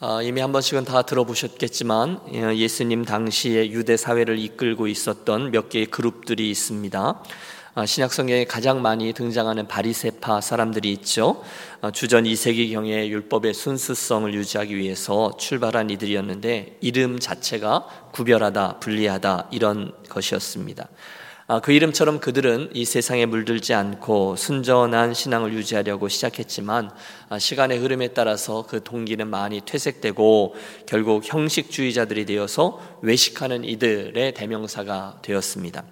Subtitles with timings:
[0.00, 5.86] 어, 이미 한 번씩은 다 들어보셨겠지만 어, 예수님 당시에 유대 사회를 이끌고 있었던 몇 개의
[5.86, 7.20] 그룹들이 있습니다.
[7.74, 11.42] 어, 신약 성경에 가장 많이 등장하는 바리세파 사람들이 있죠.
[11.92, 20.88] 주전 2세기 경에 율법의 순수성을 유지하기 위해서 출발한 이들이었는데 이름 자체가 구별하다, 분리하다 이런 것이었습니다.
[21.50, 26.90] 아, 그 이름처럼 그들은 이 세상에 물들지 않고 순전한 신앙을 유지하려고 시작했지만
[27.30, 35.84] 아, 시간의 흐름에 따라서 그 동기는 많이 퇴색되고 결국 형식주의자들이 되어서 외식하는 이들의 대명사가 되었습니다.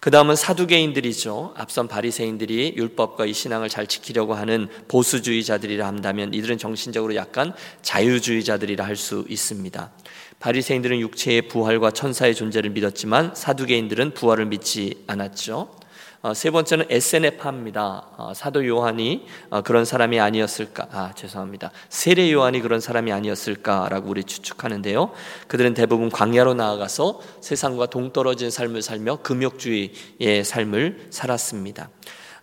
[0.00, 1.54] 그 다음은 사두개인들이죠.
[1.56, 8.96] 앞선 바리새인들이 율법과 이 신앙을 잘 지키려고 하는 보수주의자들이라 한다면 이들은 정신적으로 약간 자유주의자들이라 할
[8.96, 9.90] 수 있습니다.
[10.40, 15.78] 바리새인들은 육체의 부활과 천사의 존재를 믿었지만 사두개인들은 부활을 믿지 않았죠.
[16.22, 18.08] 어, 세 번째는 에세네파입니다.
[18.16, 20.88] 어, 사도 요한이 어, 그런 사람이 아니었을까?
[20.92, 21.70] 아 죄송합니다.
[21.88, 25.12] 세례 요한이 그런 사람이 아니었을까라고 우리 추측하는데요.
[25.48, 31.88] 그들은 대부분 광야로 나아가서 세상과 동떨어진 삶을 살며 금욕주의의 삶을 살았습니다.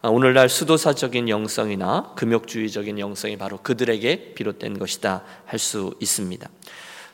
[0.03, 6.49] 오늘날 수도사적인 영성이나 금욕주의적인 영성이 바로 그들에게 비롯된 것이다 할 수 있습니다.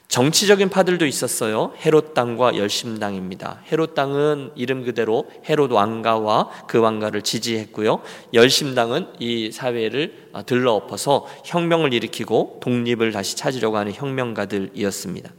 [0.08, 1.73] 정치적인 파들도 있었어요.
[1.84, 3.62] 헤롯 당과 열심 당입니다.
[3.72, 8.02] 헤롯 당은 이름 그대로 헤롯 왕가와 그 왕가를 지지했고요.
[8.34, 15.32] 열심 당은 이 사회를 들러엎어서 혁명을 일으키고 독립을 다시 찾으려고 하는 혁명가들이었습니다.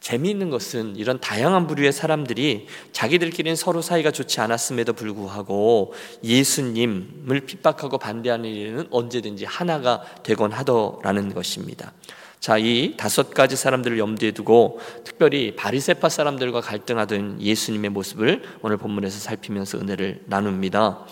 [0.00, 5.92] 재미있는 것은 이런 다양한 부류의 사람들이 자기들끼리는 서로 사이가 좋지 않았음에도 불구하고
[6.24, 11.92] 예수님을 핍박하고 반대하는 일에는 언제든지 하나가 되곤 하더라는 것입니다.
[12.40, 19.18] 자, 이 다섯 가지 사람들을 염두에 두고 특별히 바리세파 사람들과 갈등하던 예수님의 모습을 오늘 본문에서
[19.18, 21.04] 살피면서 은혜를 나눕니다.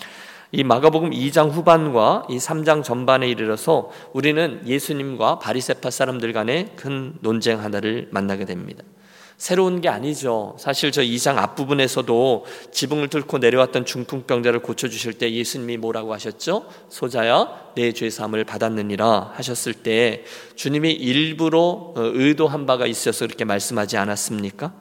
[0.53, 7.63] 이 마가복음 2장 후반과 이 3장 전반에 이르러서 우리는 예수님과 바리세파 사람들 간의 큰 논쟁
[7.63, 8.83] 하나를 만나게 됩니다.
[9.39, 10.57] 새로운 게 아니죠.
[10.59, 16.67] 사실 저 2장 앞부분에서도 지붕을 뚫고 내려왔던 중풍병자를 고쳐주실 때 예수님이 뭐라고 하셨죠?
[16.89, 20.25] 소자야, 내 죄사함을 받았느니라 하셨을 때
[20.57, 24.73] 주님이 일부러 어, 의도한 바가 있어서 그렇게 말씀하지 않았습니까?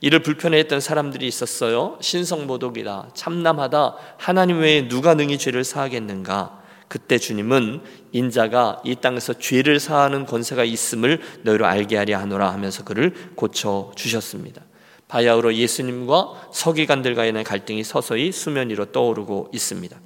[0.00, 1.98] 이를 불편해했던 사람들이 있었어요.
[2.00, 6.62] 신성모독이다, 참남하다, 하나님 외에 누가 능히 죄를 사하겠는가?
[6.88, 7.82] 그때 주님은
[8.12, 14.62] 인자가 이 땅에서 죄를 사하는 권세가 있음을 너희로 알게 하려 하노라 하면서 그를 고쳐 주셨습니다.
[15.08, 19.98] 바야흐로 예수님과 서기관들과의 갈등이 서서히 수면 위로 떠오르고 있습니다.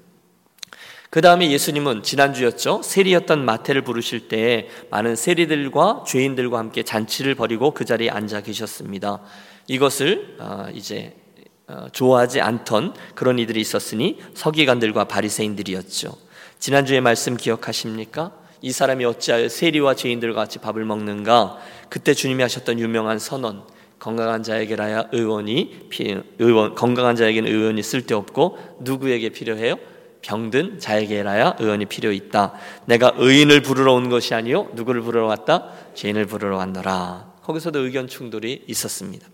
[1.11, 2.81] 그 다음에 예수님은 지난주였죠.
[2.83, 9.21] 세리였던 마태를 부르실 때 많은 세리들과 죄인들과 함께 잔치를 벌이고 그 자리에 앉아 계셨습니다.
[9.67, 11.15] 이것을 아, 이제
[11.69, 16.17] 어, 좋아하지 않던 그런 이들이 있었으니 서기관들과 바리새인들이었죠.
[16.63, 18.31] 지난주의 말씀 기억하십니까?
[18.61, 21.57] 이 사람이 어찌하여 세리와 죄인들과 같이 밥을 먹는가?
[21.89, 23.65] 그때 주님이 하셨던 유명한 선언.
[23.99, 25.89] 건강한 자에게라야 의원이
[26.39, 29.75] 의원 건강한 자에게는 의원이 쓸데없고 누구에게 필요해요?
[30.21, 32.53] 병든 자에게라야 의원이 필요 있다.
[32.87, 35.67] 내가 의인을 부르러 온 것이 아니요 누구를 부르러 왔다?
[35.97, 37.33] 죄인을 부르러 왔노라.
[37.43, 39.27] 거기서도 의견 충돌이 있었습니다.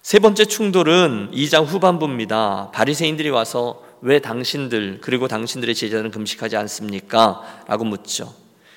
[0.00, 2.70] 세 번째 충돌은 2장 후반부입니다.
[2.72, 7.42] 바리새인들이 와서 왜 당신들 그리고 당신들의 제자들은 금식하지 않습니까?
[7.66, 8.34] 라고 묻죠.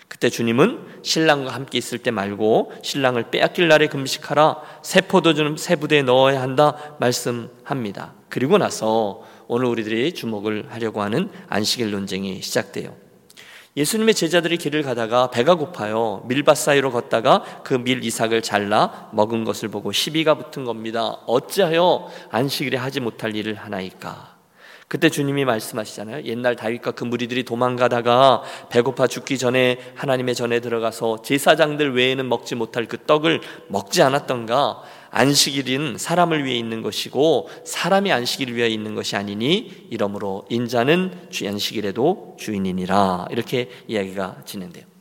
[0.08, 6.04] 그때 주님은 신랑과 함께 있을 때 말고 신랑을 빼앗길 날에 금식하라 새 포도주는 새 부대에
[6.04, 8.14] 넣어야 한다 말씀합니다.
[8.30, 12.96] 그리고 나서 오늘 우리들이 주목을 하려고 하는 안식일 논쟁이 시작돼요.
[13.78, 16.24] 예수님의 제자들이 길을 가다가 배가 고파요.
[16.28, 21.18] 밀밭 사이로 걷다가 그 밀 이삭을 잘라 먹은 것을 보고 시비가 붙은 겁니다.
[21.26, 24.35] 어찌하여 안식일에 하지 못할 일을 하나이까?
[24.88, 26.26] 그때 주님이 말씀하시잖아요.
[26.26, 32.86] 옛날 다윗과 그 무리들이 도망가다가 배고파 죽기 전에 하나님의 전에 들어가서 제사장들 외에는 먹지 못할
[32.86, 34.84] 그 떡을 먹지 않았던가?
[35.10, 42.36] 안식일은 사람을 위해 있는 것이고 사람이 안식일을 위해 있는 것이 아니니 이러므로 인자는 주 안식일에도
[42.38, 43.28] 주인이니라.
[43.32, 44.95] 이렇게 이야기가 진행돼요.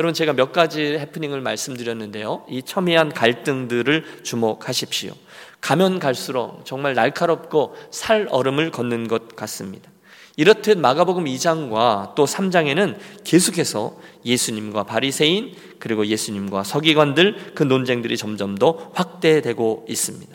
[0.00, 2.46] 여러분 제가 몇 가지 해프닝을 말씀드렸는데요.
[2.48, 5.12] 이 첨예한 갈등들을 주목하십시오.
[5.60, 9.90] 가면 갈수록 정말 날카롭고 살 얼음을 걷는 것 같습니다.
[10.38, 18.90] 이렇듯 마가복음 2장과 또 3장에는 계속해서 예수님과 바리새인 그리고 예수님과 서기관들 그 논쟁들이 점점 더
[18.94, 20.34] 확대되고 있습니다.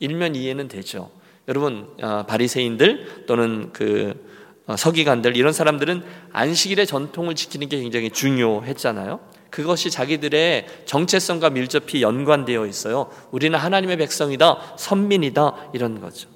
[0.00, 1.12] 일면 이해는 되죠.
[1.46, 4.35] 여러분 아, 바리새인들 또는 그 어,
[4.74, 6.02] 서기관들 이런 사람들은
[6.32, 9.20] 안식일의 전통을 지키는 게 굉장히 중요했잖아요.
[9.50, 13.08] 그것이 자기들의 정체성과 밀접히 연관되어 있어요.
[13.30, 16.28] 우리는 하나님의 백성이다, 선민이다, 이런 거죠.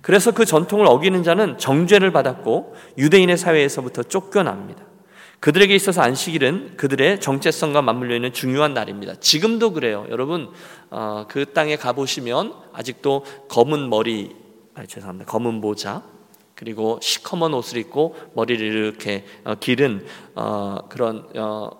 [0.00, 4.84] 그래서 그 전통을 어기는 자는 정죄를 받았고 유대인의 사회에서부터 쫓겨납니다.
[5.40, 9.16] 그들에게 있어서 안식일은 그들의 정체성과 맞물려 있는 중요한 날입니다.
[9.20, 10.06] 지금도 그래요.
[10.10, 10.50] 여러분
[10.90, 14.34] 어, 그 땅에 가보시면 아직도 검은 머리,
[14.74, 15.30] 아, 죄송합니다.
[15.30, 16.02] 검은 모자
[16.56, 20.04] 그리고 시커먼 옷을 입고 머리를 이렇게 어, 기른
[20.34, 21.70] 어, 그런 어,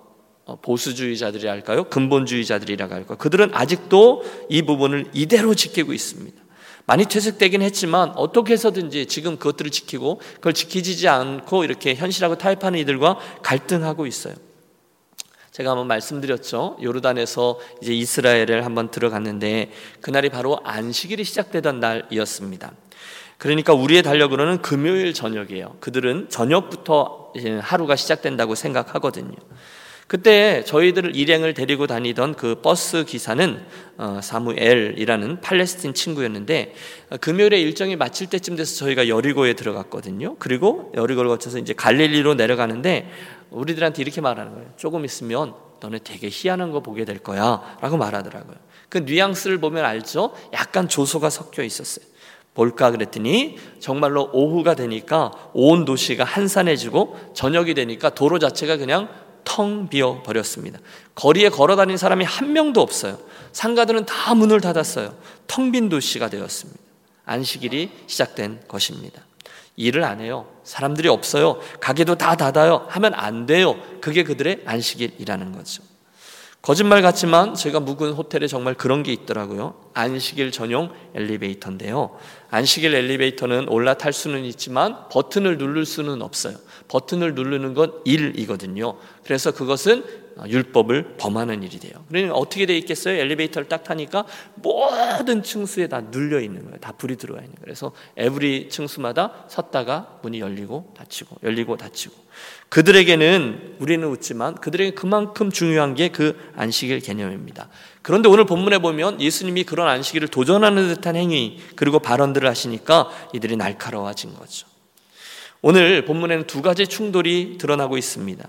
[0.45, 1.83] 어 보수주의자들이 할까요?
[1.85, 3.17] 근본주의자들이라고 할까요?
[3.17, 6.41] 그들은 아직도 이 부분을 이대로 지키고 있습니다.
[6.85, 13.17] 많이 퇴색되긴 했지만 어떻게 해서든지 지금 그것들을 지키고 그걸 지키지 않고 이렇게 현실하고 타협하는 이들과
[13.41, 14.35] 갈등하고 있어요.
[15.51, 16.77] 제가 한번 말씀드렸죠.
[16.81, 19.71] 요르단에서 이제 이스라엘을 한번 들어갔는데
[20.01, 22.71] 그날이 바로 안식일이 시작되던 날이었습니다.
[23.37, 25.77] 그러니까 우리의 달력으로는 금요일 저녁이에요.
[25.79, 29.35] 그들은 저녁부터 하루가 시작된다고 생각하거든요.
[30.07, 33.61] 그때 저희들 일행을 데리고 다니던 그 버스 기사는
[33.97, 36.73] 어, 사무엘이라는 팔레스틴 친구였는데
[37.09, 40.37] 어, 금요일에 일정이 마칠 때쯤 돼서 저희가 여리고에 들어갔거든요.
[40.39, 43.11] 그리고 여리고를 거쳐서 이제 갈릴리로 내려가는데
[43.49, 44.69] 우리들한테 이렇게 말하는 거예요.
[44.77, 48.55] 조금 있으면 너네 되게 희한한 거 보게 될 거야라고 말하더라고요.
[48.87, 50.33] 그 뉘앙스를 보면 알죠?
[50.53, 52.05] 약간 조소가 섞여 있었어요.
[52.57, 59.09] 볼까 그랬더니 정말로 오후가 되니까 온 도시가 한산해지고 저녁이 되니까 도로 자체가 그냥
[59.43, 60.79] 텅 비어 버렸습니다.
[61.13, 63.19] 거리에 걸어 다니는 사람이 한 명도 없어요.
[63.51, 65.13] 상가들은 다 문을 닫았어요.
[65.45, 66.79] 텅 빈 도시가 되었습니다.
[67.25, 69.21] 안식일이 시작된 것입니다.
[69.75, 70.47] 일을 안 해요.
[70.63, 71.59] 사람들이 없어요.
[71.79, 72.87] 가게도 다 닫아요.
[72.89, 73.75] 하면 안 돼요.
[74.01, 75.83] 그게 그들의 안식일이라는 거죠.
[76.67, 79.89] 거짓말 같지만 제가 묵은 호텔에 정말 그런 게 있더라고요.
[79.93, 82.17] 안식일 전용 엘리베이터인데요.
[82.49, 86.55] 안식일 엘리베이터는 올라탈 수는 있지만 버튼을 누를 수는 없어요.
[86.87, 88.97] 버튼을 누르는 건 일이거든요.
[89.23, 91.93] 그래서 그것은 율법을 범하는 일이 돼요.
[92.09, 93.15] 그러니 어떻게 돼 있겠어요?
[93.15, 94.25] 엘리베이터를 딱 타니까
[94.55, 96.77] 모든 층수에 다 눌려 있는 거예요.
[96.77, 97.63] 다 불이 들어와 있는 거예요.
[97.63, 102.13] 그래서 에브리 층수마다 섰다가 문이 열리고 닫히고 열리고 닫히고
[102.69, 107.69] 그들에게는 우리는 웃지만 그들에게 그만큼 중요한 게 그 안식일 개념입니다.
[108.01, 114.33] 그런데 오늘 본문에 보면 예수님이 그런 안식일을 도전하는 듯한 행위 그리고 발언들을 하시니까 이들이 날카로워진
[114.33, 114.67] 거죠.
[115.61, 118.47] 오늘 본문에는 두 가지 충돌이 드러나고 있습니다.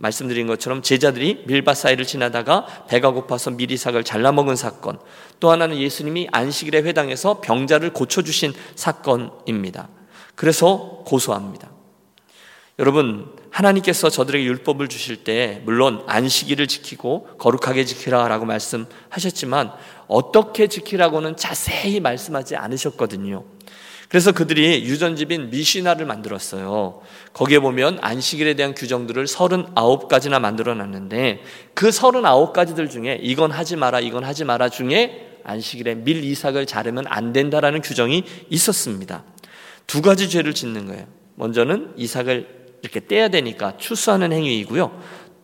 [0.00, 4.98] 말씀드린 것처럼 제자들이 밀밭 사이를 지나다가 배가 고파서 미리삭을 잘라먹은 사건,
[5.40, 9.88] 또 하나는 예수님이 안식일에 회당에서 병자를 고쳐주신 사건입니다.
[10.34, 11.70] 그래서 고소합니다.
[12.78, 19.72] 여러분, 하나님께서 저들에게 율법을 주실 때, 물론 안식일을 지키고 거룩하게 지키라라고 말씀하셨지만,
[20.08, 23.44] 어떻게 지키라고는 자세히 말씀하지 않으셨거든요.
[24.10, 27.00] 그래서 그들이 유전집인 미시나를 만들었어요.
[27.32, 34.24] 거기에 보면 안식일에 대한 규정들을 39가지나 만들어 놨는데 그 39가지들 중에 이건 하지 마라, 이건
[34.24, 39.22] 하지 마라 중에 안식일에 밀 이삭을 자르면 안 된다라는 규정이 있었습니다.
[39.86, 41.06] 두 가지 죄를 짓는 거예요.
[41.36, 42.48] 먼저는 이삭을
[42.82, 44.90] 이렇게 떼야 되니까 추수하는 행위이고요.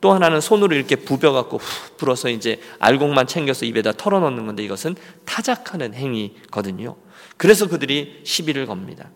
[0.01, 5.95] 또 하나는 손으로 이렇게 부벼갖고 후 불어서 이제 알곡만 챙겨서 입에다 털어넣는 건데 이것은 타작하는
[5.95, 6.97] 행위거든요.
[7.37, 9.11] 그래서 그들이 시비를 겁니다.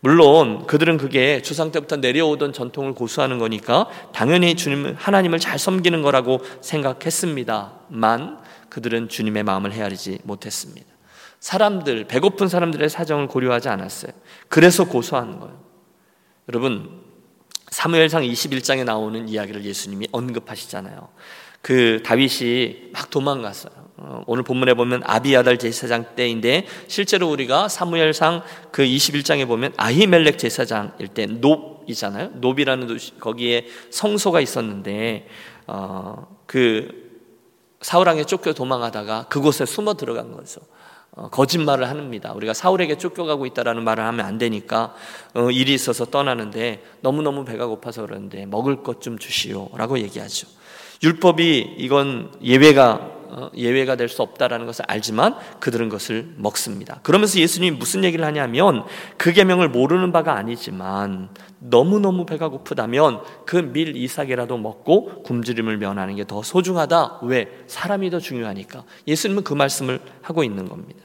[0.00, 6.40] 물론 그들은 그게 주상 때부터 내려오던 전통을 고수하는 거니까 당연히 주님 하나님을 잘 섬기는 거라고
[6.60, 10.86] 생각했습니다만 그들은 주님의 마음을 헤아리지 못했습니다.
[11.40, 14.12] 사람들 배고픈 사람들의 사정을 고려하지 않았어요.
[14.48, 15.58] 그래서 고소하는 거예요.
[16.48, 17.02] 여러분
[17.70, 21.08] 사무엘상 21장에 나오는 이야기를 예수님이 언급하시잖아요.
[21.64, 23.72] 그 다윗이 막 도망갔어요.
[23.96, 31.08] 어, 오늘 본문에 보면 아비아달 제사장 때인데 실제로 우리가 사무엘상 그 21장에 보면 아히멜렉 제사장일
[31.14, 32.32] 때 노이잖아요.
[32.34, 35.26] 노비라는 도시 거기에 성소가 있었는데
[35.66, 37.02] 어, 그
[37.80, 40.60] 사울왕에 쫓겨 도망하다가 그곳에 숨어 들어간 거죠.
[41.12, 42.34] 어, 거짓말을 합니다.
[42.34, 44.94] 우리가 사울에게 쫓겨가고 있다라는 말을 하면 안 되니까
[45.32, 50.46] 어, 일이 있어서 떠나는데 너무 너무 배가 고파서 그러는데 먹을 것 좀 주시오라고 얘기하죠.
[51.04, 57.00] 율법이 이건 예외가 어, 예외가 될 수 없다라는 것을 알지만 그들은 것을 먹습니다.
[57.02, 58.84] 그러면서 예수님이 무슨 얘기를 하냐면
[59.16, 66.24] 그 계명을 모르는 바가 아니지만 너무너무 배가 고프다면 그 밀 이삭이라도 먹고 굶주림을 면하는 게
[66.24, 67.20] 더 소중하다.
[67.22, 67.48] 왜?
[67.66, 68.84] 사람이 더 중요하니까.
[69.08, 71.00] 예수님은 그 말씀을 하고 있는 겁니다.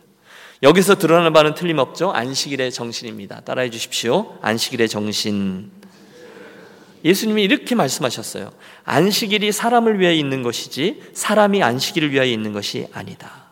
[0.61, 2.11] 여기서 드러나는 바는 틀림없죠.
[2.11, 3.39] 안식일의 정신입니다.
[3.41, 4.37] 따라해 주십시오.
[4.41, 5.71] 안식일의 정신.
[7.03, 8.51] 예수님이 이렇게 말씀하셨어요.
[8.83, 13.49] 안식일이 사람을 위하여 있는 것이지 사람이 안식일을 위하여 있는 것이 아니다.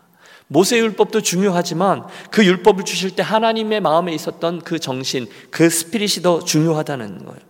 [0.48, 6.42] 모세 율법도 중요하지만 그 율법을 주실 때 하나님의 마음에 있었던 그 정신, 그 스피릿이 더
[6.42, 7.48] 중요하다는 거예요.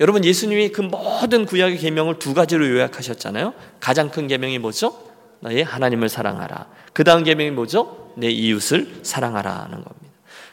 [0.00, 3.54] 여러분 예수님이 그 모든 구약의 계명을 두 가지로 요약하셨잖아요.
[3.78, 5.00] 가장 큰 계명이 뭐죠?
[5.40, 6.66] 너의 하나님을 사랑하라.
[6.92, 8.12] 그 다음 계명이 뭐죠?
[8.16, 10.01] 내 이웃을 사랑하라는 겁니다.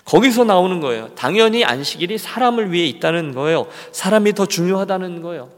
[0.10, 1.10] 거기서 나오는 거예요.
[1.14, 3.68] 당연히 안식일이 사람을 위해 있다는 거예요.
[3.92, 5.52] 사람이 더 중요하다는 거예요.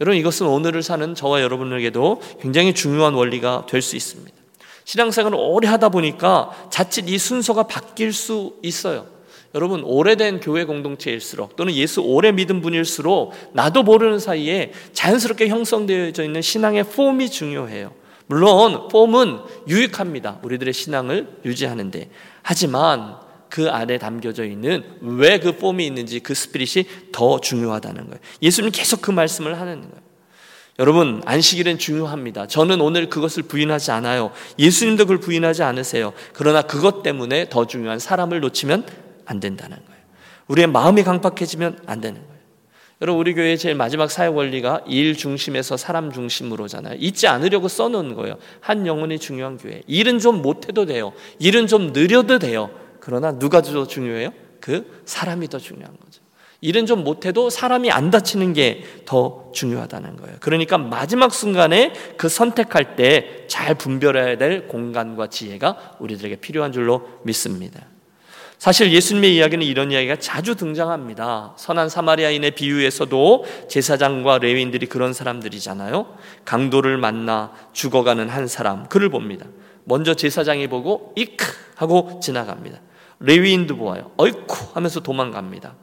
[0.00, 4.34] 여러분 이것은 오늘을 사는 저와 여러분에게도 굉장히 중요한 원리가 될 수 있습니다.
[4.84, 9.06] 신앙생활을 오래 하다 보니까 자칫 이 순서가 바뀔 수 있어요.
[9.54, 16.42] 여러분 오래된 교회 공동체일수록 또는 예수 오래 믿은 분일수록 나도 모르는 사이에 자연스럽게 형성되어져 있는
[16.42, 17.92] 신앙의 폼이 중요해요.
[18.26, 20.40] 물론 폼은 유익합니다.
[20.42, 22.10] 우리들의 신앙을 유지하는데
[22.42, 23.23] 하지만
[23.54, 28.18] 그 안에 담겨져 있는 왜 그 폼이 있는지 그 스피릿이 더 중요하다는 거예요.
[28.42, 30.04] 예수님 계속 그 말씀을 하는 거예요.
[30.80, 32.48] 여러분, 안식일은 중요합니다.
[32.48, 34.32] 저는 오늘 그것을 부인하지 않아요.
[34.58, 36.12] 예수님도 그걸 부인하지 않으세요.
[36.32, 38.86] 그러나 그것 때문에 더 중요한 사람을 놓치면
[39.24, 40.02] 안 된다는 거예요.
[40.48, 42.34] 우리의 마음이 강팍해지면 안 되는 거예요.
[43.02, 46.96] 여러분, 우리 교회의 제일 마지막 사역 원리가 일 중심에서 사람 중심으로잖아요.
[46.98, 48.36] 잊지 않으려고 써놓은 거예요.
[48.58, 49.82] 한 영혼이 중요한 교회.
[49.86, 51.12] 일은 좀 못해도 돼요.
[51.38, 52.70] 일은 좀 느려도 돼요.
[53.04, 54.30] 그러나 누가 더 중요해요?
[54.60, 56.22] 그 사람이 더 중요한 거죠.
[56.62, 60.36] 일은 좀 못해도 사람이 안 다치는 게 더 중요하다는 거예요.
[60.40, 67.82] 그러니까 마지막 순간에 그 선택할 때 잘 분별해야 될 공간과 지혜가 우리들에게 필요한 줄로 믿습니다.
[68.58, 71.52] 사실 예수님의 이야기는 이런 이야기가 자주 등장합니다.
[71.58, 76.16] 선한 사마리아인의 비유에서도 제사장과 레위인들이 그런 사람들이잖아요.
[76.46, 79.44] 강도를 만나 죽어가는 한 사람, 그를 봅니다.
[79.84, 81.44] 먼저 제사장이 보고 이크
[81.74, 82.80] 하고 지나갑니다.
[83.20, 84.10] 레위인도 보아요.
[84.16, 85.74] 어이쿠 하면서 도망갑니다.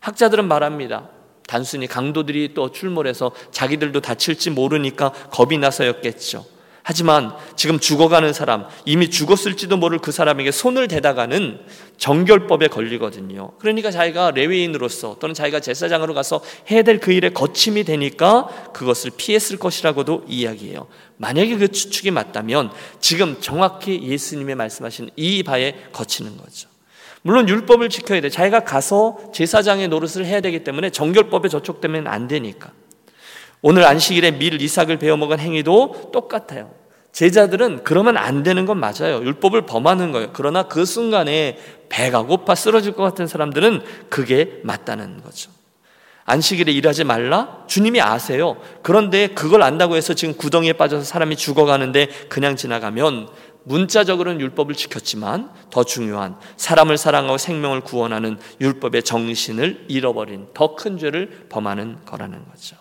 [0.00, 1.08] 학자들은 말합니다.
[1.46, 6.44] 단순히 강도들이 또 출몰해서 자기들도 다칠지 모르니까 겁이 나서였겠죠.
[6.82, 11.60] 하지만 지금 죽어가는 사람, 이미 죽었을지도 모를 그 사람에게 손을 대다가는
[11.98, 13.52] 정결법에 걸리거든요.
[13.58, 19.58] 그러니까 자기가 레위인으로서 또는 자기가 제사장으로 가서 해야 될 그 일에 거침이 되니까 그것을 피했을
[19.58, 20.86] 것이라고도 이야기해요.
[21.16, 26.68] 만약에 그 추측이 맞다면 지금 정확히 예수님의 말씀하신 이 바에 거치는 거죠.
[27.22, 28.30] 물론 율법을 지켜야 돼.
[28.30, 32.72] 자기가 가서 제사장의 노릇을 해야 되기 때문에 정결법에 저촉되면 안 되니까.
[33.62, 36.72] 오늘 안식일에 밀 이삭을 베어 먹은 행위도 똑같아요.
[37.12, 39.22] 제자들은 그러면 안 되는 건 맞아요.
[39.22, 40.30] 율법을 범하는 거예요.
[40.32, 41.58] 그러나 그 순간에
[41.88, 45.50] 배가 고파 쓰러질 것 같은 사람들은 그게 맞다는 거죠.
[46.24, 47.64] 안식일에 일하지 말라?
[47.66, 48.56] 주님이 아세요.
[48.82, 53.28] 그런데 그걸 안다고 해서 지금 구덩이에 빠져서 사람이 죽어가는데 그냥 지나가면
[53.64, 61.46] 문자적으로는 율법을 지켰지만 더 중요한 사람을 사랑하고 생명을 구원하는 율법의 정신을 잃어버린 더 큰 죄를
[61.48, 62.76] 범하는 거라는 거죠.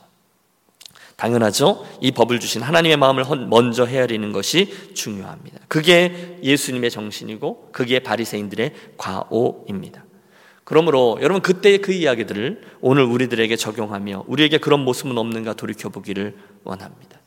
[1.17, 1.85] 당연하죠.
[1.99, 5.59] 이 법을 주신 하나님의 마음을 먼저 헤아리는 것이 중요합니다.
[5.67, 10.05] 그게 예수님의 정신이고 그게 바리새인들의 과오입니다.
[10.63, 17.18] 그러므로 여러분 그때의 그 이야기들을 오늘 우리들에게 적용하며 우리에게 그런 모습은 없는가 돌이켜 보기를 원합니다.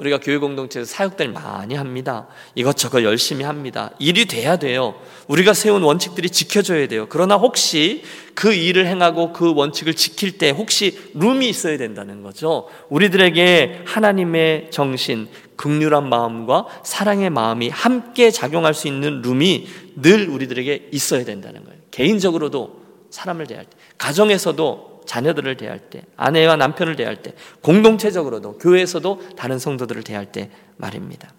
[0.00, 2.26] 우리가 교회 공동체에서 사역들 많이 합니다.
[2.54, 3.90] 이것저것 열심히 합니다.
[3.98, 4.94] 일이 돼야 돼요.
[5.28, 7.06] 우리가 세운 원칙들이 지켜져야 돼요.
[7.10, 8.02] 그러나 혹시
[8.34, 12.68] 그 일을 행하고 그 원칙을 지킬 때 혹시 룸이 있어야 된다는 거죠.
[12.88, 21.24] 우리들에게 하나님의 정신, 극률한 마음과 사랑의 마음이 함께 작용할 수 있는 룸이 늘 우리들에게 있어야
[21.26, 21.78] 된다는 거예요.
[21.90, 22.80] 개인적으로도
[23.10, 30.02] 사람을 대할 때, 가정에서도 자녀들을 대할 때, 아내와 남편을 대할 때, 공동체적으로도 교회에서도 다른 성도들을
[30.02, 31.32] 대할 때 말입니다.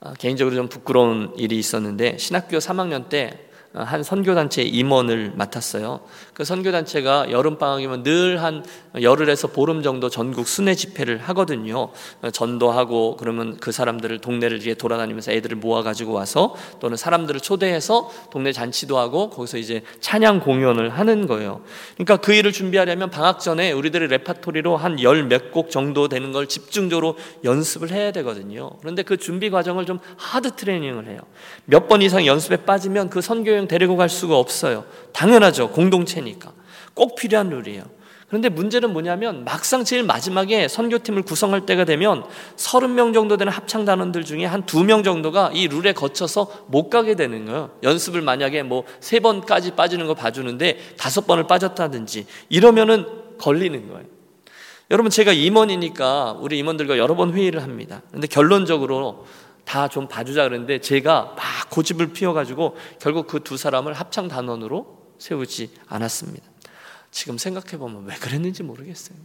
[0.00, 6.00] 아, 개인적으로 좀 부끄러운 일이 있었는데 신학교 3학년 때 한 선교단체 임원을 맡았어요.
[6.34, 8.64] 그 선교단체가 여름방학이면 늘 한
[9.00, 11.90] 열흘에서 보름 정도 전국 순회 집회를 하거든요.
[12.32, 18.98] 전도하고 그러면 그 사람들을 동네를 이제 돌아다니면서 애들을 모아가지고 와서 또는 사람들을 초대해서 동네 잔치도
[18.98, 21.60] 하고 거기서 이제 찬양 공연을 하는 거예요.
[21.94, 26.48] 그러니까 그 일을 준비하려면 방학 전에 우리들의 레파토리로 한 열 몇 곡 정도 되는 걸
[26.48, 28.70] 집중적으로 연습을 해야 되거든요.
[28.80, 31.20] 그런데 그 준비 과정을 좀 하드 트레이닝을 해요.
[31.66, 34.84] 몇 번 이상 연습에 빠지면 그 그냥 데리고 갈 수가 없어요.
[35.12, 35.70] 당연하죠.
[35.70, 36.52] 공동체 니까.
[36.94, 37.84] 꼭 필요한 룰이에요.
[38.28, 42.24] 그런데 문제는 뭐냐면 막상 제일 마지막에 선교팀을 구성할 때가 되면
[42.56, 47.70] 30명 정도 되는 합창 단원들 중에 한두명 정도가 이 룰에 거쳐서 못 가게 되는 거예요.
[47.82, 53.06] 연습을 만약에 뭐세 번까지 빠지는 거 봐주는데 다섯 번을 빠졌다든지 이러면은
[53.38, 54.06] 걸리는 거예요.
[54.90, 58.02] 여러분 제가 임원이니까 우리 임원들과 여러 번 회의를 합니다.
[58.10, 59.26] 근데 결론적으로
[59.64, 65.70] 다 좀 봐주자 그랬는데 제가 막 고집을 피워가지고 결국 그 두 사람을 합창 단원으로 세우지
[65.86, 66.44] 않았습니다.
[67.10, 69.16] 지금 생각해보면 왜 그랬는지 모르겠어요.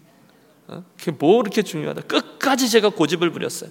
[0.69, 0.83] 어?
[0.97, 2.03] 그게 뭐 이렇게 중요하다.
[2.03, 3.69] 끝까지 제가 고집을 부렸어요.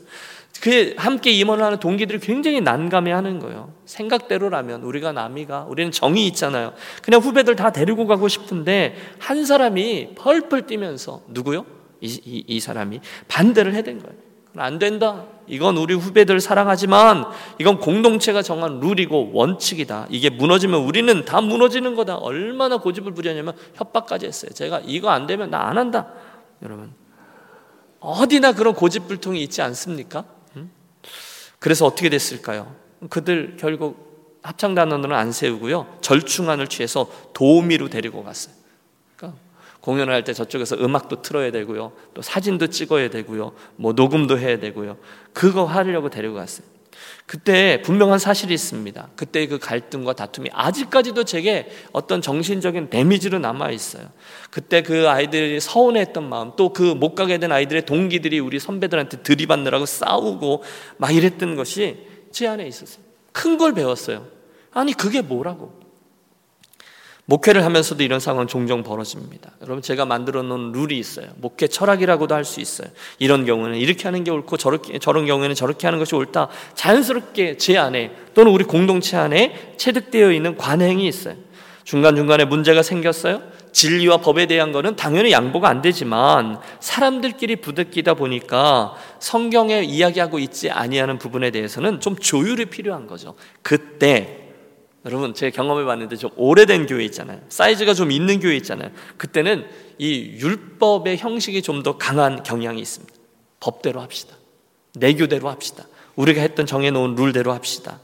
[0.60, 3.72] 그 함께 임원을 하는 동기들이 굉장히 난감해 하는 거예요.
[3.86, 6.74] 생각대로라면 우리가 남이가 우리는 정이 있잖아요.
[7.02, 11.64] 그냥 후배들 다 데리고 가고 싶은데 한 사람이 펄펄 뛰면서 누구요?
[12.00, 14.27] 이, 이, 이 사람이 반대를 해댄 거예요.
[14.60, 15.24] 안 된다.
[15.46, 17.24] 이건 우리 후배들 사랑하지만
[17.58, 20.06] 이건 공동체가 정한 룰이고 원칙이다.
[20.10, 22.16] 이게 무너지면 우리는 다 무너지는 거다.
[22.16, 24.50] 얼마나 고집을 부렸냐면 협박까지 했어요.
[24.52, 26.08] 제가 이거 안 되면 나 안 한다.
[26.62, 26.92] 여러분
[28.00, 30.24] 어디나 그런 고집불통이 있지 않습니까?
[31.58, 32.74] 그래서 어떻게 됐을까요?
[33.10, 35.98] 그들 결국 합창단원으로 안 세우고요.
[36.00, 38.54] 절충안을 취해서 도우미로 데리고 갔어요.
[39.80, 41.92] 공연을 할 때 저쪽에서 음악도 틀어야 되고요.
[42.14, 43.52] 또 사진도 찍어야 되고요.
[43.76, 44.96] 뭐 녹음도 해야 되고요.
[45.32, 46.66] 그거 하려고 데리고 갔어요.
[47.26, 49.10] 그때 분명한 사실이 있습니다.
[49.14, 54.08] 그때 그 갈등과 다툼이 아직까지도 제게 어떤 정신적인 데미지로 남아 있어요.
[54.50, 59.86] 그때 그 아이들이 서운했던 마음, 또 그 못 가게 된 아이들의 동기들이 우리 선배들한테 들이받느라고
[59.86, 60.64] 싸우고
[60.96, 61.98] 막 이랬던 것이
[62.32, 63.04] 제 안에 있었어요.
[63.32, 64.26] 큰 걸 배웠어요.
[64.72, 65.78] 아니 그게 뭐라고?
[67.28, 69.52] 목회를 하면서도 이런 상황은 종종 벌어집니다.
[69.60, 71.26] 여러분 제가 만들어 놓은 룰이 있어요.
[71.36, 72.88] 목회 철학이라고도 할 수 있어요.
[73.18, 76.48] 이런 경우는 이렇게 하는 게 옳고 저렇게 저런 경우에는 저렇게 하는 것이 옳다.
[76.74, 81.34] 자연스럽게 제 안에 또는 우리 공동체 안에 체득되어 있는 관행이 있어요.
[81.84, 83.42] 중간중간에 문제가 생겼어요.
[83.72, 91.18] 진리와 법에 대한 거는 당연히 양보가 안 되지만 사람들끼리 부대끼다 보니까 성경에 이야기하고 있지 아니하는
[91.18, 93.34] 부분에 대해서는 좀 조율이 필요한 거죠.
[93.60, 94.47] 그때
[95.04, 97.40] 여러분 제 경험해 봤는데 좀 오래된 교회 있잖아요.
[97.48, 98.90] 사이즈가 좀 있는 교회 있잖아요.
[99.16, 99.66] 그때는
[99.98, 103.14] 이 율법의 형식이 좀 더 강한 경향이 있습니다.
[103.60, 104.36] 법대로 합시다.
[104.94, 105.84] 내교대로 합시다.
[106.16, 108.00] 우리가 했던 정해놓은 룰대로 합시다.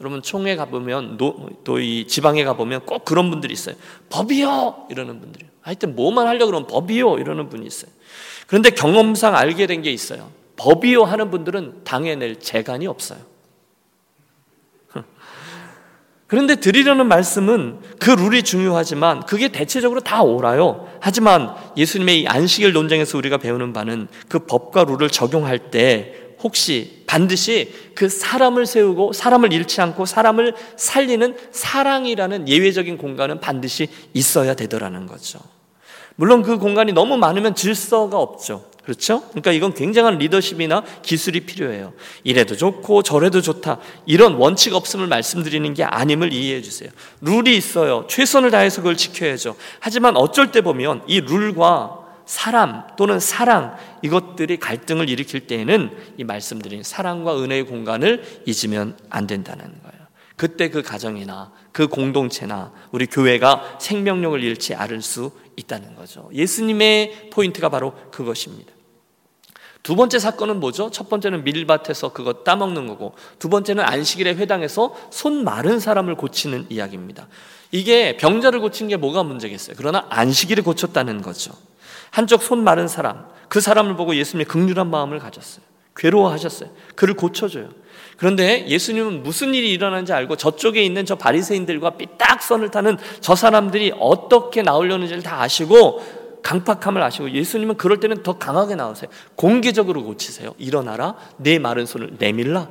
[0.00, 3.76] 여러분 총회 가보면 또 이 지방에 가보면 꼭 그런 분들이 있어요.
[4.10, 5.46] 법이요 이러는 분들이.
[5.60, 7.90] 하여튼 뭐만 하려 그러면 법이요 이러는 분이 있어요.
[8.46, 10.30] 그런데 경험상 알게 된 게 있어요.
[10.56, 13.18] 법이요 하는 분들은 당해낼 재간이 없어요.
[16.34, 20.88] 그런데 드리려는 말씀은 그 룰이 중요하지만 그게 대체적으로 다 옳아요.
[20.98, 26.12] 하지만 예수님의 이 안식일 논쟁에서 우리가 배우는 바는 그 법과 룰을 적용할 때
[26.42, 34.54] 혹시 반드시 그 사람을 세우고 사람을 잃지 않고 사람을 살리는 사랑이라는 예외적인 공간은 반드시 있어야
[34.54, 35.38] 되더라는 거죠.
[36.16, 38.64] 물론 그 공간이 너무 많으면 질서가 없죠.
[38.84, 39.22] 그렇죠?
[39.30, 41.94] 그러니까 이건 굉장한 리더십이나 기술이 필요해요.
[42.22, 43.78] 이래도 좋고 저래도 좋다.
[44.04, 46.90] 이런 원칙 없음을 말씀드리는 게 아님을 이해해 주세요.
[47.22, 48.06] 룰이 있어요.
[48.08, 49.56] 최선을 다해서 그걸 지켜야죠.
[49.80, 56.82] 하지만 어쩔 때 보면 이 룰과 사람 또는 사랑 이것들이 갈등을 일으킬 때에는 이 말씀드린
[56.82, 60.04] 사랑과 은혜의 공간을 잊으면 안 된다는 거예요.
[60.36, 66.28] 그때 그 가정이나 그 공동체나 우리 교회가 생명력을 잃지 않을 수 있다는 거죠.
[66.32, 68.73] 예수님의 포인트가 바로 그것입니다.
[69.84, 70.90] 두 번째 사건은 뭐죠?
[70.90, 77.28] 첫 번째는 밀밭에서 그거 따먹는 거고, 두 번째는 안식일에 회당에서 손 마른 사람을 고치는 이야기입니다.
[77.70, 79.76] 이게 병자를 고친 게 뭐가 문제겠어요?
[79.76, 81.52] 그러나 안식일을 고쳤다는 거죠.
[82.10, 85.62] 한쪽 손 마른 사람, 그 사람을 보고 예수님이 극률한 마음을 가졌어요.
[85.96, 86.70] 괴로워하셨어요.
[86.94, 87.68] 그를 고쳐줘요.
[88.16, 94.62] 그런데 예수님은 무슨 일이 일어나는지 알고 저쪽에 있는 저 바리새인들과 삐딱선을 타는 저 사람들이 어떻게
[94.62, 99.10] 나오려는지를 다 아시고 강팍함을 아시고 예수님은 그럴 때는 더 강하게 나오세요.
[99.34, 100.54] 공개적으로 고치세요.
[100.58, 101.16] 일어나라.
[101.38, 102.68] 내 마른 손을 내밀라.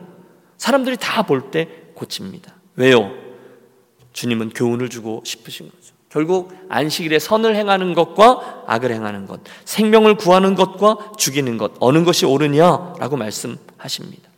[0.57, 2.53] 사람들이 다 볼 때 고칩니다.
[2.77, 3.11] 왜요?
[4.13, 5.93] 주님은 교훈을 주고 싶으신 거죠.
[6.09, 12.27] 결국 안식일에 선을 행하는 것과 악을 행하는 것, 생명을 구하는 것과 죽이는 것, 어느 것이
[12.27, 14.29] 옳으냐라고 말씀하십니다.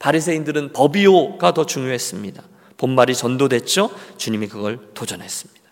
[0.00, 2.42] 바리새인들은 법이요가 더 중요했습니다.
[2.76, 3.90] 본말이 전도됐죠.
[4.16, 5.62] 주님이 그걸 도전했습니다.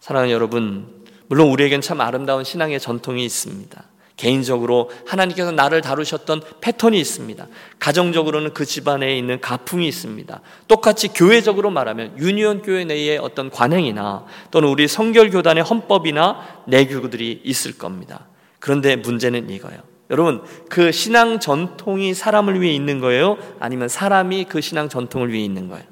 [0.00, 0.99] 사랑하는 여러분,
[1.30, 3.84] 물론 우리에겐 참 아름다운 신앙의 전통이 있습니다.
[4.16, 7.46] 개인적으로 하나님께서 나를 다루셨던 패턴이 있습니다.
[7.78, 10.40] 가정적으로는 그 집안에 있는 가풍이 있습니다.
[10.66, 17.78] 똑같이 교회적으로 말하면 유니온 교회 내의 어떤 관행이나 또는 우리 성결 교단의 헌법이나 내교들이 있을
[17.78, 18.26] 겁니다.
[18.58, 19.80] 그런데 문제는 이거예요.
[20.10, 23.38] 여러분, 그 신앙 전통이 사람을 위해 있는 거예요?
[23.60, 25.84] 아니면 사람이 그 신앙 전통을 위해 있는 거예요?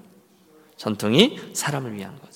[0.77, 2.28] 전통이 사람을 위한 거예요.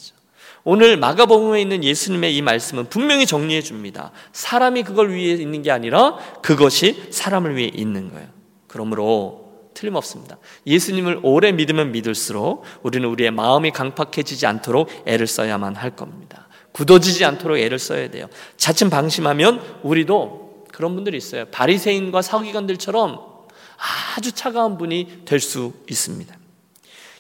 [0.64, 4.12] 오늘 마가복음에 있는 예수님의 이 말씀은 분명히 정리해 줍니다.
[4.32, 8.28] 사람이 그걸 위해 있는 게 아니라 그것이 사람을 위해 있는 거예요.
[8.68, 9.42] 그러므로
[9.74, 10.38] 틀림없습니다.
[10.66, 16.46] 예수님을 오래 믿으면 믿을수록 우리는 우리의 마음이 강팍해지지 않도록 애를 써야만 할 겁니다.
[16.72, 18.28] 굳어지지 않도록 애를 써야 돼요.
[18.56, 21.46] 자칫 방심하면 우리도 그런 분들이 있어요.
[21.46, 23.20] 바리새인과 사기관들처럼
[24.16, 26.34] 아주 차가운 분이 될 수 있습니다.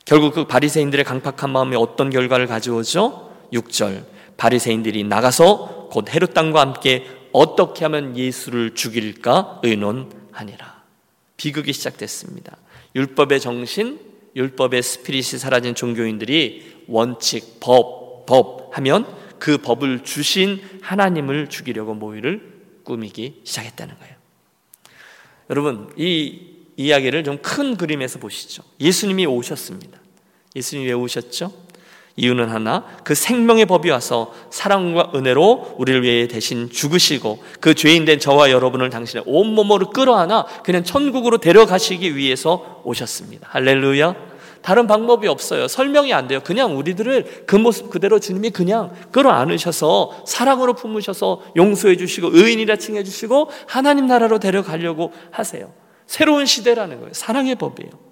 [0.04, 3.31] 결국 그 바리새인들의 강팍한 마음이 어떤 결과를 가져오죠?
[3.52, 4.04] 6절
[4.36, 10.82] 바리새인들이 나가서 곧 헤롯 땅과 함께 어떻게 하면 예수를 죽일까 의논하니라.
[11.36, 12.56] 비극이 시작됐습니다.
[12.94, 14.00] 율법의 정신,
[14.36, 19.06] 율법의 스피릿이 사라진 종교인들이 원칙, 법, 법 하면
[19.38, 22.52] 그 법을 주신 하나님을 죽이려고 모의를
[22.84, 24.14] 꾸미기 시작했다는 거예요.
[25.50, 28.62] 여러분, 이 이야기를 좀 큰 그림에서 보시죠.
[28.80, 30.00] 예수님이 오셨습니다.
[30.54, 31.52] 예수님이 왜 오셨죠?
[32.16, 38.50] 이유는 하나, 그 생명의 법이 와서 사랑과 은혜로 우리를 위해 대신 죽으시고 그 죄인된 저와
[38.50, 43.48] 여러분을 당신의 온몸으로 끌어안아 그냥 천국으로 데려가시기 위해서 오셨습니다.
[43.50, 44.32] 할렐루야.
[44.62, 45.66] 다른 방법이 없어요.
[45.66, 46.40] 설명이 안 돼요.
[46.44, 53.50] 그냥 우리들을 그 모습 그대로 주님이 그냥 끌어안으셔서 사랑으로 품으셔서 용서해 주시고 의인이라 칭해 주시고
[53.66, 55.72] 하나님 나라로 데려가려고 하세요.
[56.06, 57.12] 새로운 시대라는 거예요.
[57.12, 58.11] 사랑의 법이에요.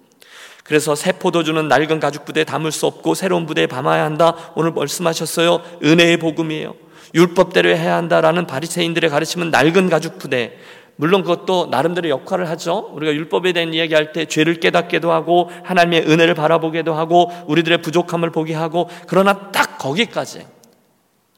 [0.71, 4.53] 그래서 새 포도주는 낡은 가죽 부대에 담을 수 없고 새로운 부대에 담아야 한다.
[4.55, 5.61] 오늘 말씀하셨어요.
[5.83, 6.75] 은혜의 복음이에요.
[7.13, 10.57] 율법대로 해야 한다라는 바리새인들의 가르침은 낡은 가죽 부대.
[10.95, 12.89] 물론 그것도 나름대로 역할을 하죠.
[12.93, 18.53] 우리가 율법에 대한 이야기할 때 죄를 깨닫게도 하고 하나님의 은혜를 바라보게도 하고 우리들의 부족함을 보게
[18.53, 20.45] 하고 그러나 딱 거기까지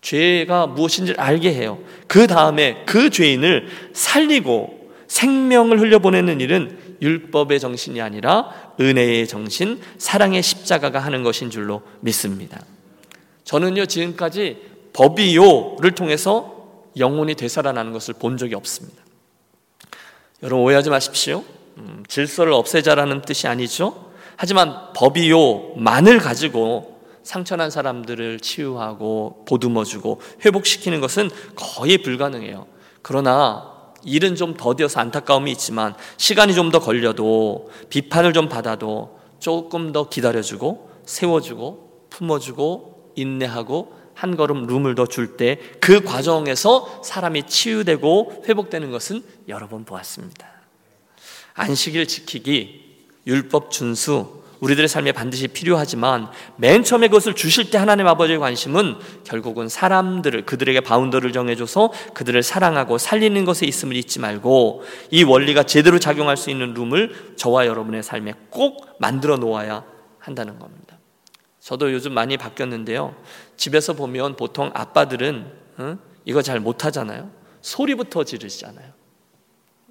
[0.01, 1.79] 죄가 무엇인지 알게 해요.
[2.05, 10.99] 그 다음에 그 죄인을 살리고 생명을 흘려보내는 일은 율법의 정신이 아니라 은혜의 정신, 사랑의 십자가가
[10.99, 12.63] 하는 것인 줄로 믿습니다.
[13.43, 14.57] 저는요, 지금까지
[14.93, 16.53] 법이요를 통해서
[16.97, 19.01] 영혼이 되살아나는 것을 본 적이 없습니다.
[20.43, 21.43] 여러분 오해하지 마십시오.
[21.77, 24.11] 음, 질서를 없애자라는 뜻이 아니죠.
[24.35, 32.67] 하지만 법이요만을 가지고 상처난 사람들을 치유하고 보듬어주고 회복시키는 것은 거의 불가능해요.
[33.01, 33.72] 그러나
[34.05, 40.89] 일은 좀 더디어서 안타까움이 있지만 시간이 좀 더 걸려도 비판을 좀 받아도 조금 더 기다려주고
[41.05, 49.23] 세워주고 품어주고 인내하고 한 걸음 룸을 더 줄 때 그 과정에서 사람이 치유되고 회복되는 것은
[49.47, 50.47] 여러 번 보았습니다.
[51.55, 58.39] 안식일 지키기, 율법 준수, 우리들의 삶에 반드시 필요하지만 맨 처음에 그것을 주실 때 하나님 아버지의
[58.39, 58.95] 관심은
[59.25, 65.99] 결국은 사람들을 그들에게 바운더를 정해줘서 그들을 사랑하고 살리는 것에 있음을 잊지 말고 이 원리가 제대로
[65.99, 69.83] 작용할 수 있는 룸을 저와 여러분의 삶에 꼭 만들어 놓아야
[70.17, 70.97] 한다는 겁니다.
[71.59, 73.15] 저도 요즘 많이 바뀌었는데요.
[73.57, 75.45] 집에서 보면 보통 아빠들은
[75.77, 75.97] 어?
[76.23, 77.29] 이거 잘 못하잖아요.
[77.61, 78.92] 소리부터 지르시잖아요.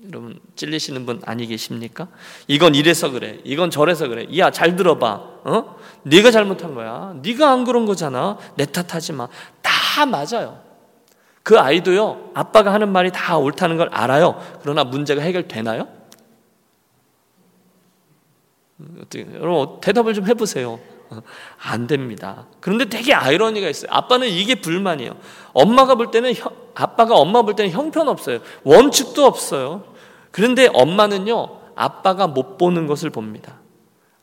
[0.09, 2.09] 여러분 찔리시는 분 아니 계십니까?
[2.49, 3.38] 이건 이래서 그래.
[3.45, 4.27] 이건 저래서 그래.
[4.37, 5.12] 야, 잘 들어봐.
[5.45, 5.77] 어?
[6.03, 7.15] 네가 잘못한 거야.
[7.23, 8.37] 네가 안 그런 거잖아.
[8.57, 9.29] 내 탓하지 마.
[9.62, 10.61] 다 맞아요.
[11.45, 12.31] 그 아이도요.
[12.35, 14.41] 아빠가 하는 말이 다 옳다는 걸 알아요.
[14.62, 15.88] 그러나 문제가 해결되나요?
[19.01, 20.81] 어떻게 여러분 대답을 좀 해보세요.
[21.59, 22.47] 안 됩니다.
[22.61, 23.91] 그런데 되게 아이러니가 있어요.
[23.93, 25.17] 아빠는 이게 불만이에요.
[25.53, 26.33] 엄마가 볼 때는
[26.75, 28.41] 아빠가 엄마 볼 때는 형편없어요.
[28.65, 29.91] 원칙도 없어요.
[30.33, 33.61] 그런데 엄마는요, 아빠가 못 보는 것을 봅니다.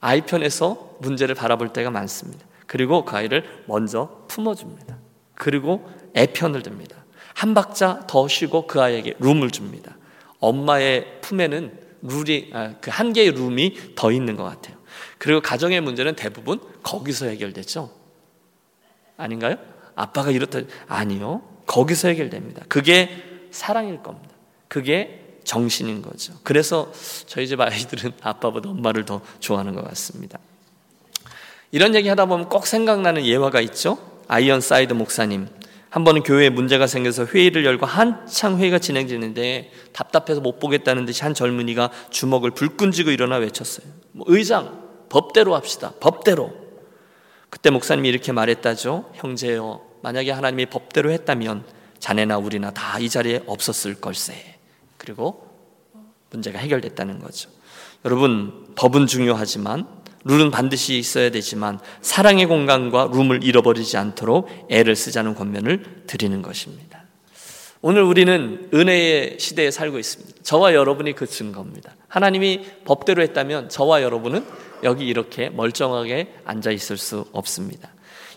[0.01, 2.45] 아이 편에서 문제를 바라볼 때가 많습니다.
[2.67, 4.97] 그리고 그 아이를 먼저 품어줍니다.
[5.35, 6.97] 그리고 애 편을 듭니다.
[7.33, 9.97] 한 박자 더 쉬고 그 아이에게 룸을 줍니다.
[10.39, 14.77] 엄마의 품에는 룰이, 아, 그한 개의 룸이 더 있는 것 같아요.
[15.17, 17.91] 그리고 가정의 문제는 대부분 거기서 해결됐죠.
[19.17, 19.57] 아닌가요?
[19.95, 20.59] 아빠가 이렇다.
[20.87, 21.41] 아니요.
[21.65, 22.63] 거기서 해결됩니다.
[22.69, 23.09] 그게
[23.51, 24.29] 사랑일 겁니다.
[24.67, 26.33] 그게 정신인 거죠.
[26.43, 26.91] 그래서
[27.25, 30.37] 저희 집 아이들은 아빠보다 엄마를 더 좋아하는 것 같습니다.
[31.71, 33.97] 이런 얘기 하다 보면 꼭 생각나는 예화가 있죠.
[34.27, 35.47] 아이언 사이드 목사님.
[35.89, 41.33] 한 번은 교회에 문제가 생겨서 회의를 열고 한창 회의가 진행되는데 답답해서 못 보겠다는 듯이 한
[41.33, 43.87] 젊은이가 주먹을 불끈 쥐고 일어나 외쳤어요.
[44.11, 45.93] 뭐 의장, 법대로 합시다.
[45.99, 46.53] 법대로.
[47.49, 49.13] 그때 목사님이 이렇게 말했다죠.
[49.15, 51.63] 형제여, 만약에 하나님이 법대로 했다면
[51.97, 54.58] 자네나 우리나 다 이 자리에 없었을 걸세.
[54.99, 55.49] 그리고
[56.29, 57.49] 문제가 해결됐다는 거죠.
[58.05, 59.87] 여러분, 법은 중요하지만
[60.25, 67.03] 룰은 반드시 있어야 되지만 사랑의 공간과 룸을 잃어버리지 않도록 애를 쓰자는 권면을 드리는 것입니다.
[67.81, 70.43] 오늘 우리는 은혜의 시대에 살고 있습니다.
[70.43, 71.95] 저와 여러분이 그 증거입니다.
[72.09, 74.45] 하나님이 법대로 했다면 저와 여러분은
[74.83, 77.89] 여기 이렇게 멀쩡하게 앉아 있을 수 없습니다.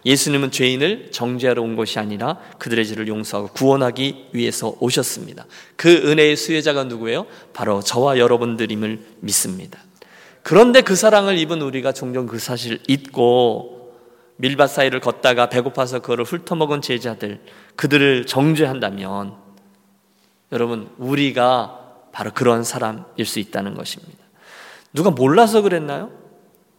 [0.04, 5.46] 예수님은 죄인을 정죄하러 온 것이 아니라 그들의 죄를 용서하고 구원하기 위해서 오셨습니다.
[5.76, 7.26] 그 은혜의 수혜자가 누구예요?
[7.52, 9.78] 바로 저와 여러분들임을 믿습니다.
[10.42, 13.94] 그런데 그 사랑을 입은 우리가 종종 그 사실을 잊고
[14.36, 17.40] 밀밭 사이를 걷다가 배고파서 그거를 훑어먹은 제자들,
[17.76, 19.36] 그들을 정죄한다면
[20.50, 21.78] 여러분, 우리가
[22.12, 24.18] 바로 그런 사람일 수 있다는 것입니다.
[24.92, 26.10] 누가 몰라서 그랬나요?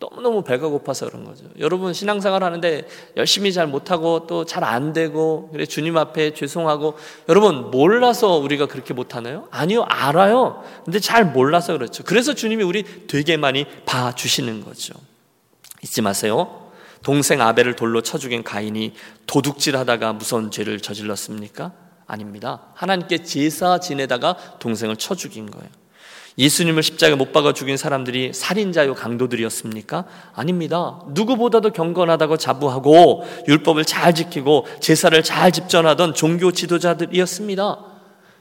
[0.10, 1.46] 너무너무 배가 고파서 그런 거죠.
[1.60, 6.96] 여러분 신앙생활 하는데 열심히 잘 못하고 또 잘 안 되고 그래 주님 앞에 죄송하고
[7.30, 9.48] 여러분 몰라서 우리가 그렇게 못하나요?
[9.52, 10.64] 아니요 알아요.
[10.84, 12.04] 근데 잘 몰라서 그렇죠.
[12.04, 14.94] 그래서 주님이 우리 되게 많이 봐주시는 거죠.
[15.84, 16.70] 잊지 마세요.
[17.04, 18.94] 동생 아벨을 돌로 쳐 죽인 가인이
[19.28, 21.72] 도둑질하다가 무서운 죄를 저질렀습니까?
[22.08, 22.68] 아닙니다.
[22.76, 25.70] 하나님께 제사 지내다가 동생을 쳐 죽인 거예요.
[26.38, 30.06] 예수님을 십자가에 못 박아 죽인 사람들이 살인자요 강도들이었습니까?
[30.34, 31.00] 아닙니다.
[31.10, 37.94] 누구보다도 경건하다고 자부하고 율법을 잘 지키고 제사를 잘 집전하던 종교 지도자들이었습니다.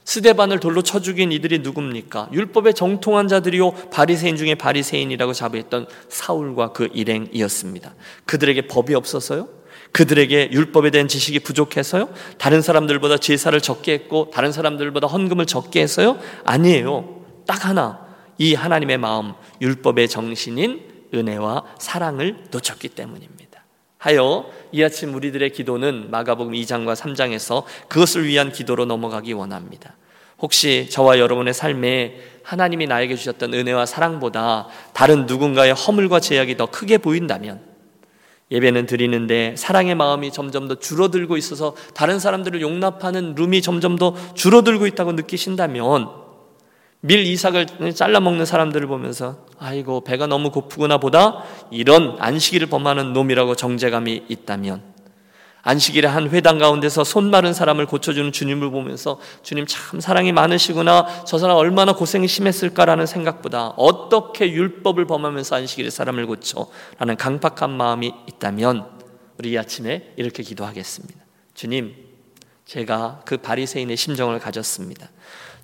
[0.04, 2.30] 스데반을 돌로 쳐 죽인 이들이 누굽니까?
[2.32, 7.94] 율법에 정통한 자들이요 바리새인 중에 바리새인이라고 자부했던 사울과 그 일행이었습니다.
[8.26, 9.48] 그들에게 법이 없어서요?
[9.92, 12.08] 그들에게 율법에 대한 지식이 부족해서요?
[12.38, 16.18] 다른 사람들보다 제사를 적게 했고 다른 사람들보다 헌금을 적게 해서요?
[16.44, 17.21] 아니에요.
[17.46, 18.06] 딱 하나.
[18.38, 20.80] 이 하나님의 마음, 율법의 정신인
[21.14, 23.64] 은혜와 사랑을 놓쳤기 때문입니다.
[23.98, 29.94] 하여 이 아침 우리들의 기도는 마가복음 2장과 3장에서 그것을 위한 기도로 넘어가기 원합니다.
[30.40, 36.98] 혹시 저와 여러분의 삶에 하나님이 나에게 주셨던 은혜와 사랑보다 다른 누군가의 허물과 제약이 더 크게
[36.98, 37.62] 보인다면
[38.50, 44.88] 예배는 드리는데 사랑의 마음이 점점 더 줄어들고 있어서 다른 사람들을 용납하는 룸이 점점 더 줄어들고
[44.88, 46.21] 있다고 느끼신다면
[47.04, 53.56] 밀 이삭을 잘라 먹는 사람들을 보면서 아이고 배가 너무 고프구나 보다 이런 안식일을 범하는 놈이라고
[53.56, 54.92] 정제감이 있다면
[55.62, 61.38] 안식일의 한 회당 가운데서 손 마른 사람을 고쳐주는 주님을 보면서 주님 참 사랑이 많으시구나 저
[61.38, 68.86] 사람 얼마나 고생이 심했을까라는 생각보다 어떻게 율법을 범하면서 안식일에 사람을 고쳐 라는 강팍한 마음이 있다면
[69.38, 71.18] 우리 이 아침에 이렇게 기도하겠습니다.
[71.54, 71.96] 주님
[72.64, 75.10] 제가 그 바리새인의 심정을 가졌습니다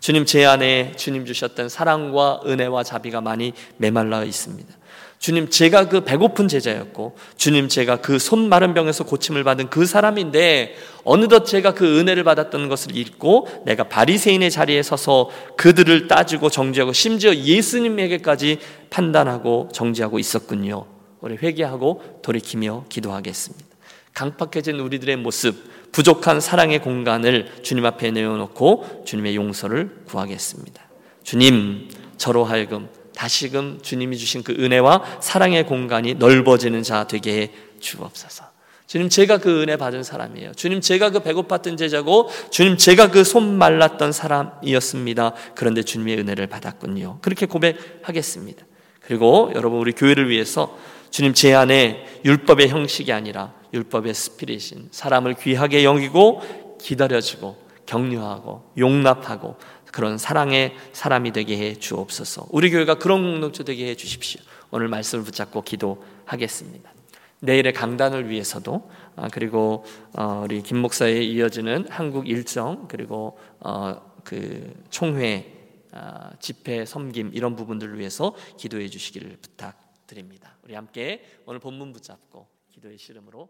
[0.01, 4.79] 주님 제 안에 주님 주셨던 사랑과 은혜와 자비가 많이 메말라 있습니다.
[5.19, 10.77] 주님 제가 그 배고픈 제자였고 주님 제가 그 손 마른 병에서 고침을 받은 그 사람인데
[11.03, 17.35] 어느덧 제가 그 은혜를 받았던 것을 잊고 내가 바리새인의 자리에 서서 그들을 따지고 정죄하고 심지어
[17.35, 18.59] 예수님에게까지
[18.91, 20.87] 판단하고 정죄하고 있었군요.
[21.21, 23.67] 우리 회개하고 돌이키며 기도하겠습니다.
[24.15, 25.57] 강팍해진 우리들의 모습
[25.93, 30.83] 부족한 사랑의 공간을 주님 앞에 내어놓고 주님의 용서를 구하겠습니다.
[31.23, 38.45] 주님, 저로 하여금 다시금 주님이 주신 그 은혜와 사랑의 공간이 넓어지는 자 되게 해 주옵소서.
[38.87, 40.53] 주님, 제가 그 은혜 받은 사람이에요.
[40.55, 45.35] 주님, 제가 그 배고팠던 제자고, 주님, 제가 그 손 말랐던 사람이었습니다.
[45.55, 47.19] 그런데 주님의 은혜를 받았군요.
[47.21, 48.65] 그렇게 고백하겠습니다.
[49.03, 50.75] 그리고 여러분, 우리 교회를 위해서
[51.11, 56.43] 주님 제 안에 율법의 형식이 아니라 율법의 스피릿인 사람을 귀하게 여기고
[56.81, 59.57] 기다려주고 격려하고 용납하고
[59.93, 62.47] 그런 사랑의 사람이 되게 해 주옵소서.
[62.51, 64.41] 우리 교회가 그런 공동체 되게 해 주십시오.
[64.71, 66.93] 오늘 말씀을 붙잡고 기도하겠습니다.
[67.41, 69.85] 내일의 강단을 위해서도 아, 그리고
[70.17, 75.55] 어, 우리 김 목사에 이어지는 한국 일정 그리고 어, 그 총회
[75.93, 80.58] 아, 집회 섬김 이런 부분들을 위해서 기도해 주시기를 부탁드립니다.
[80.69, 83.49] 우리 함께 오늘 본문 붙잡고 기도의 씨름으로